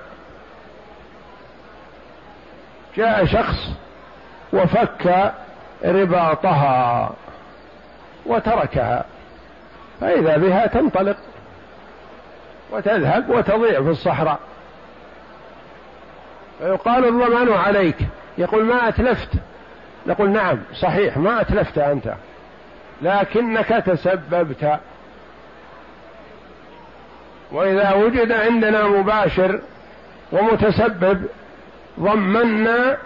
جاء 2.97 3.25
شخص 3.25 3.69
وفك 4.53 5.33
رباطها 5.85 7.11
وتركها 8.25 9.05
فإذا 10.01 10.37
بها 10.37 10.67
تنطلق 10.67 11.17
وتذهب 12.71 13.29
وتضيع 13.29 13.83
في 13.83 13.89
الصحراء. 13.89 14.39
فيقال 16.59 17.05
الضمان 17.05 17.53
عليك. 17.53 17.97
يقول 18.37 18.65
ما 18.65 18.87
أتلفت؟ 18.87 19.29
نقول 20.07 20.29
نعم 20.29 20.57
صحيح 20.73 21.17
ما 21.17 21.41
أتلفت 21.41 21.77
أنت 21.77 22.13
لكنك 23.01 23.67
تسببت. 23.67 24.79
وإذا 27.51 27.93
وجد 27.93 28.31
عندنا 28.31 28.87
مباشر 28.87 29.59
ومتسبب 30.31 31.25
ضمنا 31.99 32.97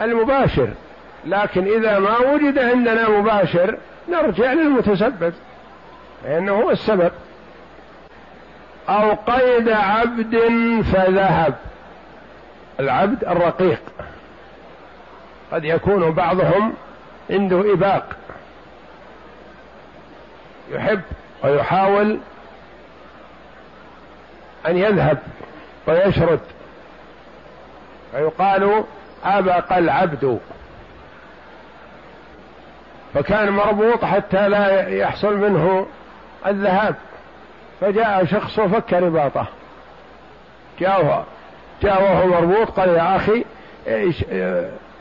المباشر. 0.00 0.68
لكن 1.24 1.64
إذا 1.66 1.98
ما 1.98 2.18
وجد 2.18 2.58
عندنا 2.58 3.08
مباشر 3.08 3.78
نرجع 4.08 4.52
للمتسبب 4.52 5.34
لأنه 6.24 6.52
هو 6.52 6.70
السبب. 6.70 7.12
أو 8.88 9.14
قيد 9.14 9.68
عبد 9.68 10.38
فذهب. 10.92 11.54
العبد 12.80 13.24
الرقيق. 13.24 13.80
قد 15.52 15.64
يكون 15.64 16.10
بعضهم 16.10 16.74
عنده 17.30 17.72
إباق. 17.72 18.16
يحب 20.70 21.00
ويحاول 21.44 22.18
أن 24.66 24.78
يذهب 24.78 25.18
ويشرد. 25.86 26.40
فيقال 28.12 28.84
أبق 29.24 29.72
العبد 29.72 30.38
فكان 33.14 33.50
مربوط 33.50 34.04
حتى 34.04 34.48
لا 34.48 34.88
يحصل 34.88 35.36
منه 35.36 35.86
الذهاب. 36.46 36.94
فجاء 37.80 38.24
شخص 38.24 38.58
وفك 38.58 38.92
رباطه. 38.92 39.46
جاء 40.80 41.24
جاء 41.82 42.02
وهو 42.02 42.26
مربوط 42.26 42.70
قال 42.70 42.88
يا 42.88 43.16
أخي 43.16 43.44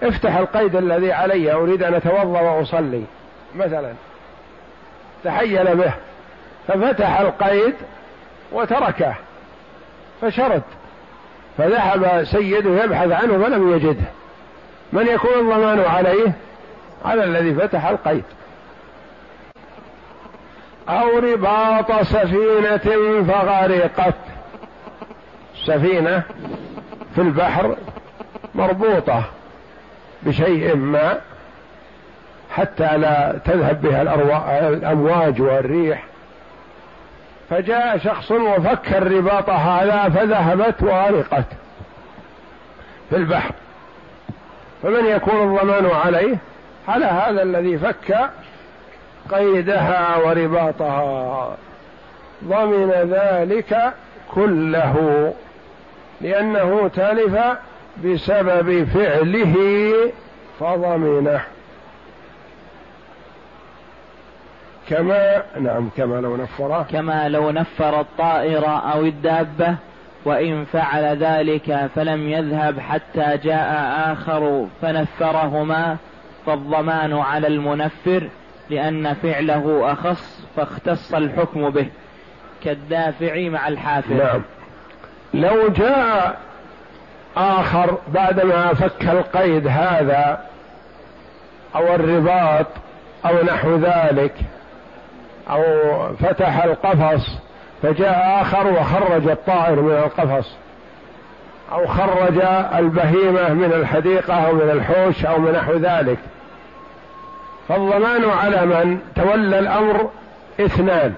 افتح 0.04 0.36
القيد 0.38 0.76
الذي 0.76 1.12
علي 1.12 1.54
أريد 1.54 1.84
أن 1.84 1.94
أتوضأ 1.94 2.42
وأصلي. 2.42 3.04
مثلا. 3.56 3.94
تحيل 5.24 5.76
به. 5.76 5.94
ففتح 6.68 7.20
القيد 7.20 7.76
وتركه. 8.52 9.16
فشرد. 10.22 10.62
فذهب 11.58 12.24
سيده 12.24 12.84
يبحث 12.84 13.12
عنه 13.12 13.44
فلم 13.44 13.72
يجده. 13.76 14.06
من 14.94 15.08
يكون 15.08 15.32
الضمان 15.40 15.80
عليه؟ 15.80 16.32
على 17.06 17.24
الذي 17.24 17.54
فتح 17.54 17.86
القيد. 17.86 18.24
أو 20.90 21.20
رباط 21.20 21.92
سفينة 22.02 22.78
فغرقت. 23.24 24.16
سفينة 25.66 26.24
في 27.16 27.22
البحر 27.22 27.76
مربوطة 28.56 29.24
بشيء 30.24 30.76
ما 30.76 31.18
حتى 32.52 32.98
لا 32.98 33.40
تذهب 33.46 33.82
بها 33.82 34.02
الأمواج 34.70 35.42
والريح. 35.42 36.04
فجاء 37.50 37.98
شخص 37.98 38.32
وفك 38.32 38.94
الرباط 38.94 39.50
هذا 39.50 40.10
فذهبت 40.10 40.84
وغرقت 40.84 41.46
في 43.10 43.16
البحر. 43.16 43.52
فمن 44.84 45.06
يكون 45.06 45.44
الضمان 45.44 45.86
عليه؟ 45.86 46.38
على 46.88 47.06
هذا 47.06 47.44
الذي 47.44 47.78
فك 47.78 48.30
قيدها 49.32 50.18
ورباطها. 50.18 51.58
ضمن 52.44 52.92
ذلك 52.92 53.94
كله 54.34 55.34
لأنه 56.22 56.88
تلف 56.88 57.38
بسبب 58.04 58.88
فعله 58.94 59.56
فضمنه. 60.60 61.42
كما 64.90 65.44
نعم 65.60 65.90
كما 65.98 66.22
لو 66.22 66.38
نفر. 66.38 66.86
كما 66.92 67.30
لو 67.30 67.52
نفر 67.52 68.00
الطائر 68.00 68.66
أو 68.68 69.02
الدابة 69.02 69.76
وإن 70.26 70.66
فعل 70.66 71.18
ذلك 71.24 71.90
فلم 71.96 72.30
يذهب 72.30 72.80
حتى 72.80 73.38
جاء 73.44 73.74
آخر 74.12 74.68
فنفرهما 74.82 75.98
فالضمان 76.46 77.14
على 77.14 77.48
المنفر 77.48 78.30
لأن 78.70 79.14
فعله 79.14 79.92
أخص 79.92 80.46
فاختص 80.56 81.14
الحكم 81.14 81.70
به. 81.70 81.88
كالدافع 82.64 83.50
مع 83.50 83.68
الحافر. 83.68 84.14
نعم. 84.14 84.42
لو 85.34 85.68
جاء 85.68 86.38
آخر 87.38 87.98
بعدما 88.08 88.74
فك 88.74 89.04
القيد 89.04 89.68
هذا 89.68 90.44
أو 91.76 91.96
الرباط 91.96 92.68
أو 93.26 93.44
نحو 93.44 93.76
ذلك 93.76 94.34
أو 95.50 95.64
فتح 96.14 96.64
القفص 96.64 97.38
فجاء 97.82 98.42
آخر 98.42 98.68
وخرج 98.68 99.28
الطائر 99.28 99.82
من 99.82 99.92
القفص. 99.92 100.56
أو 101.72 101.88
خرج 101.88 102.42
البهيمة 102.76 103.54
من 103.54 103.74
الحديقة 103.74 104.34
أو 104.34 104.54
من 104.54 104.70
الحوش 104.70 105.26
أو 105.26 105.40
من 105.40 105.52
نحو 105.52 105.74
ذلك. 105.74 106.18
فالضمان 107.68 108.30
على 108.30 108.66
من 108.66 109.00
تولى 109.16 109.60
الأمر 109.60 110.10
اثنان. 110.60 111.14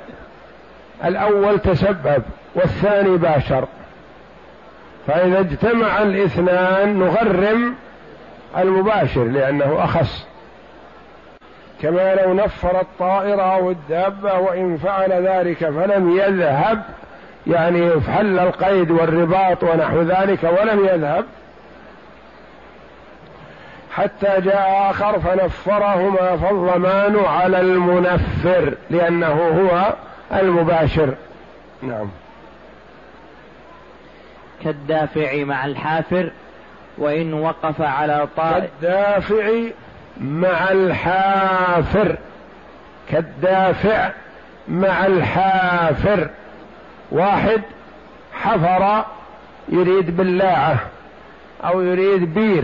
الأول 1.05 1.59
تسبب 1.59 2.23
والثاني 2.55 3.17
باشر. 3.17 3.65
فإذا 5.07 5.39
اجتمع 5.39 6.01
الاثنان 6.01 6.99
نغرم 6.99 7.75
المباشر 8.57 9.23
لأنه 9.23 9.83
أخص. 9.83 10.28
كما 11.81 12.15
لو 12.15 12.33
نفر 12.33 12.81
الطائر 12.81 13.53
أو 13.53 13.71
الدابة 13.71 14.33
وإن 14.33 14.77
فعل 14.77 15.11
ذلك 15.11 15.57
فلم 15.57 16.17
يذهب 16.17 16.81
يعني 17.47 17.91
حل 18.01 18.39
القيد 18.39 18.91
والرباط 18.91 19.63
ونحو 19.63 20.01
ذلك 20.01 20.43
ولم 20.43 20.85
يذهب. 20.85 21.25
حتى 23.91 24.41
جاء 24.41 24.89
آخر 24.91 25.19
فنفرهما 25.19 26.37
فالضمان 26.37 27.19
على 27.25 27.61
المنفر 27.61 28.73
لأنه 28.89 29.27
هو 29.27 29.93
المباشر. 30.39 31.13
نعم. 31.81 32.09
كالدافع 34.63 35.43
مع 35.43 35.65
الحافر 35.65 36.29
وإن 36.97 37.33
وقف 37.33 37.81
على 37.81 38.27
طائر 38.37 38.67
كالدافع 38.81 39.49
مع 40.19 40.71
الحافر 40.71 42.17
كالدافع 43.11 44.09
مع 44.67 45.05
الحافر. 45.05 46.29
واحد 47.11 47.61
حفر 48.33 49.05
يريد 49.69 50.17
بلاعة 50.17 50.79
أو 51.63 51.81
يريد 51.81 52.33
بير 52.33 52.63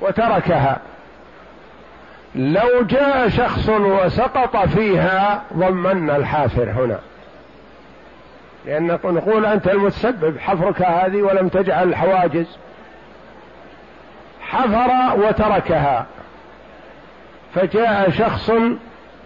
وتركها. 0.00 0.78
لو 2.34 2.82
جاء 2.82 3.28
شخص 3.28 3.68
وسقط 3.68 4.56
فيها 4.56 5.42
ضمنا 5.54 6.16
الحافر 6.16 6.70
هنا. 6.70 6.98
لأن 8.66 8.86
نقول 9.04 9.46
أنت 9.46 9.68
المتسبب 9.68 10.38
حفرك 10.38 10.82
هذه 10.82 11.22
ولم 11.22 11.48
تجعل 11.48 11.88
الحواجز 11.88 12.46
حفر 14.48 15.20
وتركها. 15.20 16.06
فجاء 17.54 18.10
شخص 18.10 18.50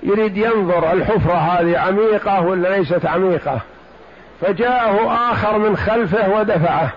يريد 0.02 0.36
ينظر 0.36 0.92
الحفرة 0.92 1.34
هذه 1.34 1.78
عميقة 1.78 2.40
ولا 2.40 2.76
ليست 2.76 3.06
عميقة؟ 3.06 3.60
فجاءه 4.40 5.14
آخر 5.32 5.58
من 5.58 5.76
خلفه 5.76 6.28
ودفعه 6.28 6.90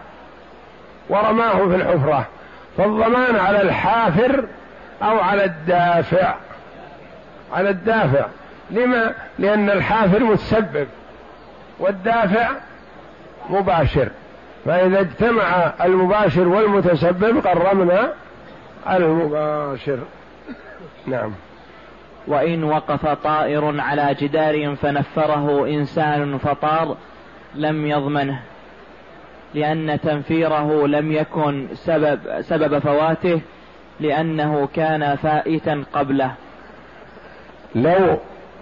ورماه 1.09 1.67
في 1.67 1.75
الحفرة. 1.75 2.25
فالضمان 2.77 3.35
على 3.35 3.61
الحافر 3.61 4.45
أو 5.03 5.19
على 5.19 5.45
الدافع. 5.45 6.35
على 7.53 7.69
الدافع. 7.69 8.25
لما؟ 8.71 9.13
لأن 9.39 9.69
الحافر 9.69 10.23
متسبب 10.23 10.87
والدافع 11.79 12.49
مباشر. 13.49 14.09
فإذا 14.65 14.99
اجتمع 14.99 15.73
المباشر 15.83 16.47
والمتسبب 16.47 17.47
قرمنا 17.47 18.13
المباشر. 18.91 19.99
نعم. 21.07 21.31
وإن 22.27 22.63
وقف 22.63 23.05
طائر 23.07 23.81
على 23.81 24.15
جدار 24.19 24.75
فنفره 24.75 25.67
إنسان 25.67 26.37
فطار 26.37 26.97
لم 27.55 27.85
يضمنه 27.85 28.39
لأن 29.53 29.99
تنفيره 30.03 30.87
لم 30.87 31.11
يكن 31.11 31.67
سبب 31.73 32.19
سبب 32.41 32.79
فواته 32.79 33.41
لأنه 33.99 34.69
كان 34.75 35.15
فائتا 35.15 35.83
قبله. 35.93 36.31
لو 37.75 38.17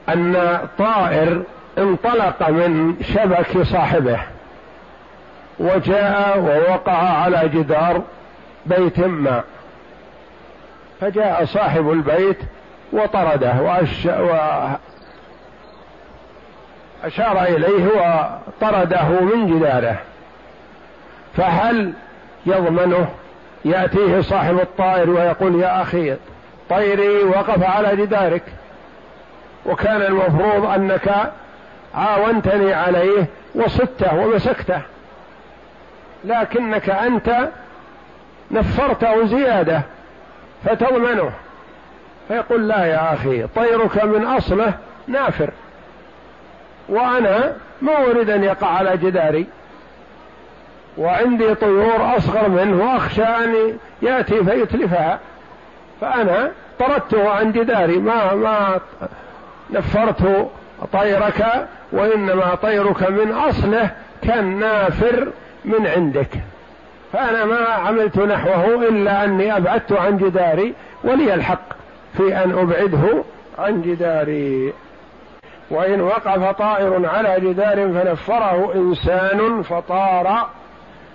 أن 0.09 0.59
طائر 0.77 1.43
انطلق 1.77 2.49
من 2.49 2.95
شبك 3.01 3.61
صاحبه 3.61 4.19
وجاء 5.59 6.39
ووقع 6.39 6.97
على 6.97 7.49
جدار 7.49 8.01
بيت 8.65 8.99
ما. 8.99 9.43
فجاء 11.01 11.45
صاحب 11.45 11.91
البيت 11.91 12.37
وطرده 12.93 13.61
وأش 13.61 14.05
وأشار 17.03 17.43
إليه 17.43 17.87
وطرده 17.87 19.09
من 19.09 19.47
جداره. 19.47 19.97
فهل 21.37 21.93
يضمنه؟ 22.45 23.07
يأتيه 23.65 24.21
صاحب 24.21 24.59
الطائر 24.59 25.09
ويقول 25.09 25.61
يا 25.61 25.81
أخي 25.81 26.15
طيري 26.69 27.23
وقف 27.23 27.63
على 27.63 27.95
جدارك. 27.95 28.43
وكان 29.65 30.01
المفروض 30.01 30.65
أنك 30.65 31.31
عاونتني 31.95 32.73
عليه 32.73 33.25
وصدته 33.55 34.15
ومسكته. 34.15 34.81
لكنك 36.23 36.89
أنت 36.89 37.49
نفرته 38.51 39.25
زيادة 39.25 39.81
فتضمنه 40.65 41.31
فيقول 42.27 42.67
لا 42.67 42.86
يا 42.86 43.13
أخي 43.13 43.47
طيرك 43.47 44.03
من 44.03 44.25
أصله 44.25 44.73
نافر. 45.07 45.49
وأنا 46.89 47.53
ما 47.81 47.97
أريد 47.97 48.29
أن 48.29 48.43
يقع 48.43 48.67
على 48.67 48.97
جداري. 48.97 49.45
وعندي 50.97 51.55
طيور 51.55 52.17
أصغر 52.17 52.49
منه 52.49 52.83
وأخشى 52.83 53.23
أن 53.23 53.77
يأتي 54.01 54.43
فيتلفها. 54.43 55.19
فأنا 56.01 56.51
طردته 56.79 57.29
عن 57.29 57.51
جداري 57.51 57.97
ما 57.97 58.33
ما 58.33 58.79
نفرت 59.69 60.49
طيرك 60.93 61.67
وإنما 61.91 62.55
طيرك 62.55 63.09
من 63.09 63.31
أصله 63.31 63.89
كان 64.21 64.59
نافر 64.59 65.27
من 65.65 65.88
عندك. 65.88 66.30
فأنا 67.13 67.45
ما 67.45 67.58
عملت 67.58 68.19
نحوه 68.19 68.88
إلا 68.89 69.23
أني 69.23 69.58
أبعدت 69.58 69.91
عن 69.91 70.17
جداري 70.17 70.73
ولي 71.04 71.34
الحق 71.34 71.73
في 72.17 72.43
أن 72.43 72.52
أبعده 72.52 73.23
عن 73.60 73.82
جداري. 73.82 74.73
وإن 75.69 76.02
وقف 76.02 76.58
طائر 76.58 77.06
على 77.06 77.39
جدار 77.39 77.76
فنفره 77.76 78.71
إنسان 78.76 79.62
فطار 79.62 80.47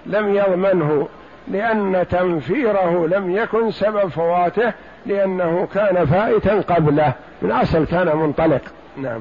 لم 0.07 0.35
يضمنه 0.35 1.09
لأن 1.49 2.07
تنفيره 2.11 3.07
لم 3.07 3.31
يكن 3.31 3.71
سبب 3.71 4.09
فواته 4.09 4.73
لأنه 5.07 5.69
كان 5.75 6.07
فائتا 6.07 6.61
قبله. 6.75 7.13
من 7.43 7.53
أصل 7.53 7.87
كان 7.87 8.17
منطلق. 8.17 8.63
نعم. 8.97 9.21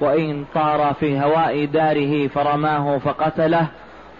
وإن 0.00 0.44
طار 0.54 0.94
في 1.00 1.20
هواء 1.20 1.64
داره 1.64 2.26
فرماه 2.26 2.98
فقتله 2.98 3.66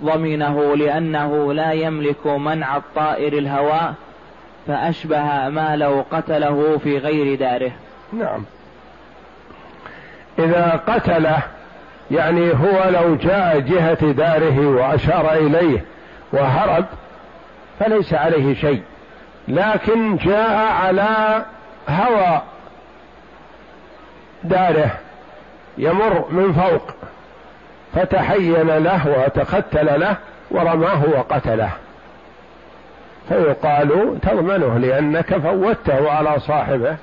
ضمنه 0.02 0.76
لأنه 0.76 1.52
لا 1.52 1.72
يملك 1.72 2.26
منع 2.26 2.76
الطائر 2.76 3.32
الهواء 3.32 3.94
فأشبه 4.66 5.48
ما 5.48 5.76
لو 5.76 6.04
قتله 6.10 6.78
في 6.78 6.98
غير 6.98 7.38
داره. 7.38 7.72
نعم. 8.12 8.44
إذا 10.38 10.80
قتله 10.86 11.38
يعني 12.10 12.52
هو 12.52 12.90
لو 12.90 13.16
جاء 13.16 13.58
جهة 13.58 14.12
داره 14.12 14.66
وأشار 14.66 15.32
إليه 15.32 15.84
وهرب 16.32 16.84
فليس 17.80 18.14
عليه 18.14 18.54
شيء. 18.54 18.82
لكن 19.48 20.16
جاء 20.16 20.72
على 20.72 21.44
هوى 21.88 22.42
داره 24.44 24.90
يمر 25.78 26.24
من 26.30 26.52
فوق. 26.52 26.82
فتحين 27.94 28.70
له 28.70 29.24
وتختل 29.24 30.00
له 30.00 30.16
ورماه 30.50 31.02
وقتله. 31.16 31.70
فيقال 33.28 34.18
تضمنه 34.22 34.78
لأنك 34.78 35.38
فوته 35.38 36.10
على 36.10 36.40
صاحبه. 36.40 36.96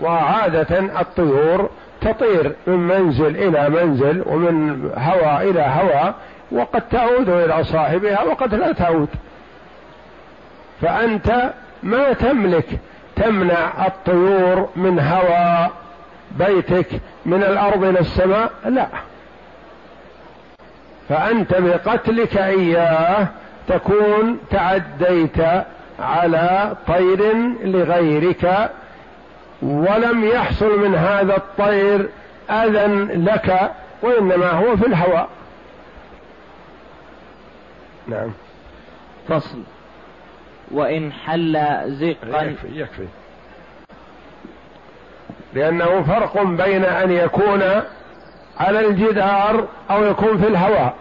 وعادة 0.00 1.00
الطيور 1.00 1.70
تطير 2.00 2.52
من 2.66 2.76
منزل 2.76 3.36
إلى 3.36 3.68
منزل 3.68 4.22
ومن 4.26 4.90
هوى 4.96 5.50
إلى 5.50 5.60
هوى 5.60 6.14
وقد 6.52 6.82
تعود 6.88 7.28
إلى 7.28 7.64
صاحبها 7.64 8.22
وقد 8.22 8.54
لا 8.54 8.72
تعود. 8.72 9.08
فأنت 10.80 11.52
ما 11.82 12.12
تملك 12.12 12.66
تمنع 13.16 13.86
الطيور 13.86 14.68
من 14.76 15.00
هوى 15.00 15.68
بيتك 16.30 16.86
من 17.26 17.42
الأرض 17.42 17.84
إلى 17.84 18.00
السماء 18.00 18.50
لا. 18.64 18.86
فأنت 21.10 21.54
بقتلك 21.54 22.36
إياه 22.36 23.28
تكون 23.68 24.38
تعديت 24.50 25.38
على 26.00 26.76
طير 26.86 27.32
لغيرك 27.64 28.70
ولم 29.62 30.24
يحصل 30.24 30.80
من 30.80 30.94
هذا 30.94 31.36
الطير 31.36 32.08
أذى 32.50 32.86
لك 33.14 33.70
وإنما 34.02 34.50
هو 34.50 34.76
في 34.76 34.86
الهواء. 34.86 35.28
نعم. 38.08 38.32
فصل. 39.28 39.62
وإن 40.70 41.12
حل 41.12 41.52
زقا 41.86 42.42
يكفي 42.42 42.80
يكفي. 42.80 43.06
لأنه 45.54 46.02
فرق 46.02 46.42
بين 46.42 46.84
أن 46.84 47.10
يكون 47.10 47.62
على 48.60 48.86
الجدار 48.86 49.64
أو 49.90 50.04
يكون 50.04 50.38
في 50.38 50.48
الهواء. 50.48 50.94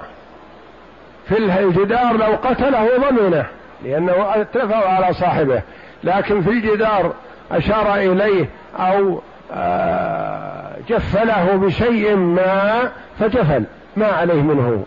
في 1.27 1.37
الجدار 1.37 2.17
لو 2.17 2.35
قتله 2.43 2.89
ضمنه 2.97 3.45
لأنه 3.83 4.13
اتفق 4.35 4.87
على 4.87 5.13
صاحبه. 5.13 5.61
لكن 6.03 6.41
في 6.41 6.49
الجدار 6.49 7.13
أشار 7.51 7.95
إليه 7.95 8.45
أو 8.79 9.21
آه، 9.53 10.71
جفله 10.89 11.55
بشيء 11.55 12.15
ما 12.15 12.89
فجفل 13.19 13.63
ما 13.97 14.07
عليه 14.07 14.41
منه. 14.41 14.83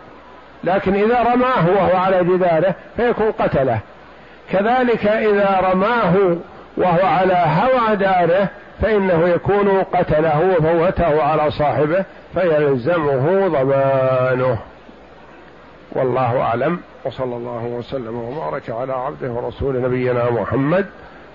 لكن 0.65 0.95
إذا 0.95 1.23
رماه 1.23 1.69
وهو 1.69 1.97
على 1.97 2.25
جداره 2.25 2.75
فيكون 2.97 3.33
قتله. 3.33 3.79
كذلك 4.51 5.07
إذا 5.07 5.61
رماه 5.73 6.37
وهو 6.77 7.07
على 7.07 7.35
هوى 7.35 7.97
داره 7.97 8.49
فإنه 8.83 9.29
يكون 9.29 9.83
قتله 9.83 10.57
وفوته 10.59 11.23
على 11.23 11.51
صاحبه 11.51 12.05
فيلزمه 12.35 13.49
ضمانه. 13.49 14.59
والله 15.93 16.41
أعلم. 16.41 16.81
وصلى 17.05 17.37
الله 17.37 17.65
وسلم 17.65 18.17
وبارك 18.19 18.71
على 18.71 18.93
عبده 18.93 19.33
ورسول 19.33 19.83
نبينا 19.83 20.31
محمد 20.31 20.87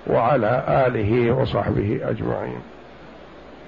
وعلى 0.07 0.63
آله 0.87 1.31
وصحبه 1.31 1.99
أجمعين. 2.03 2.61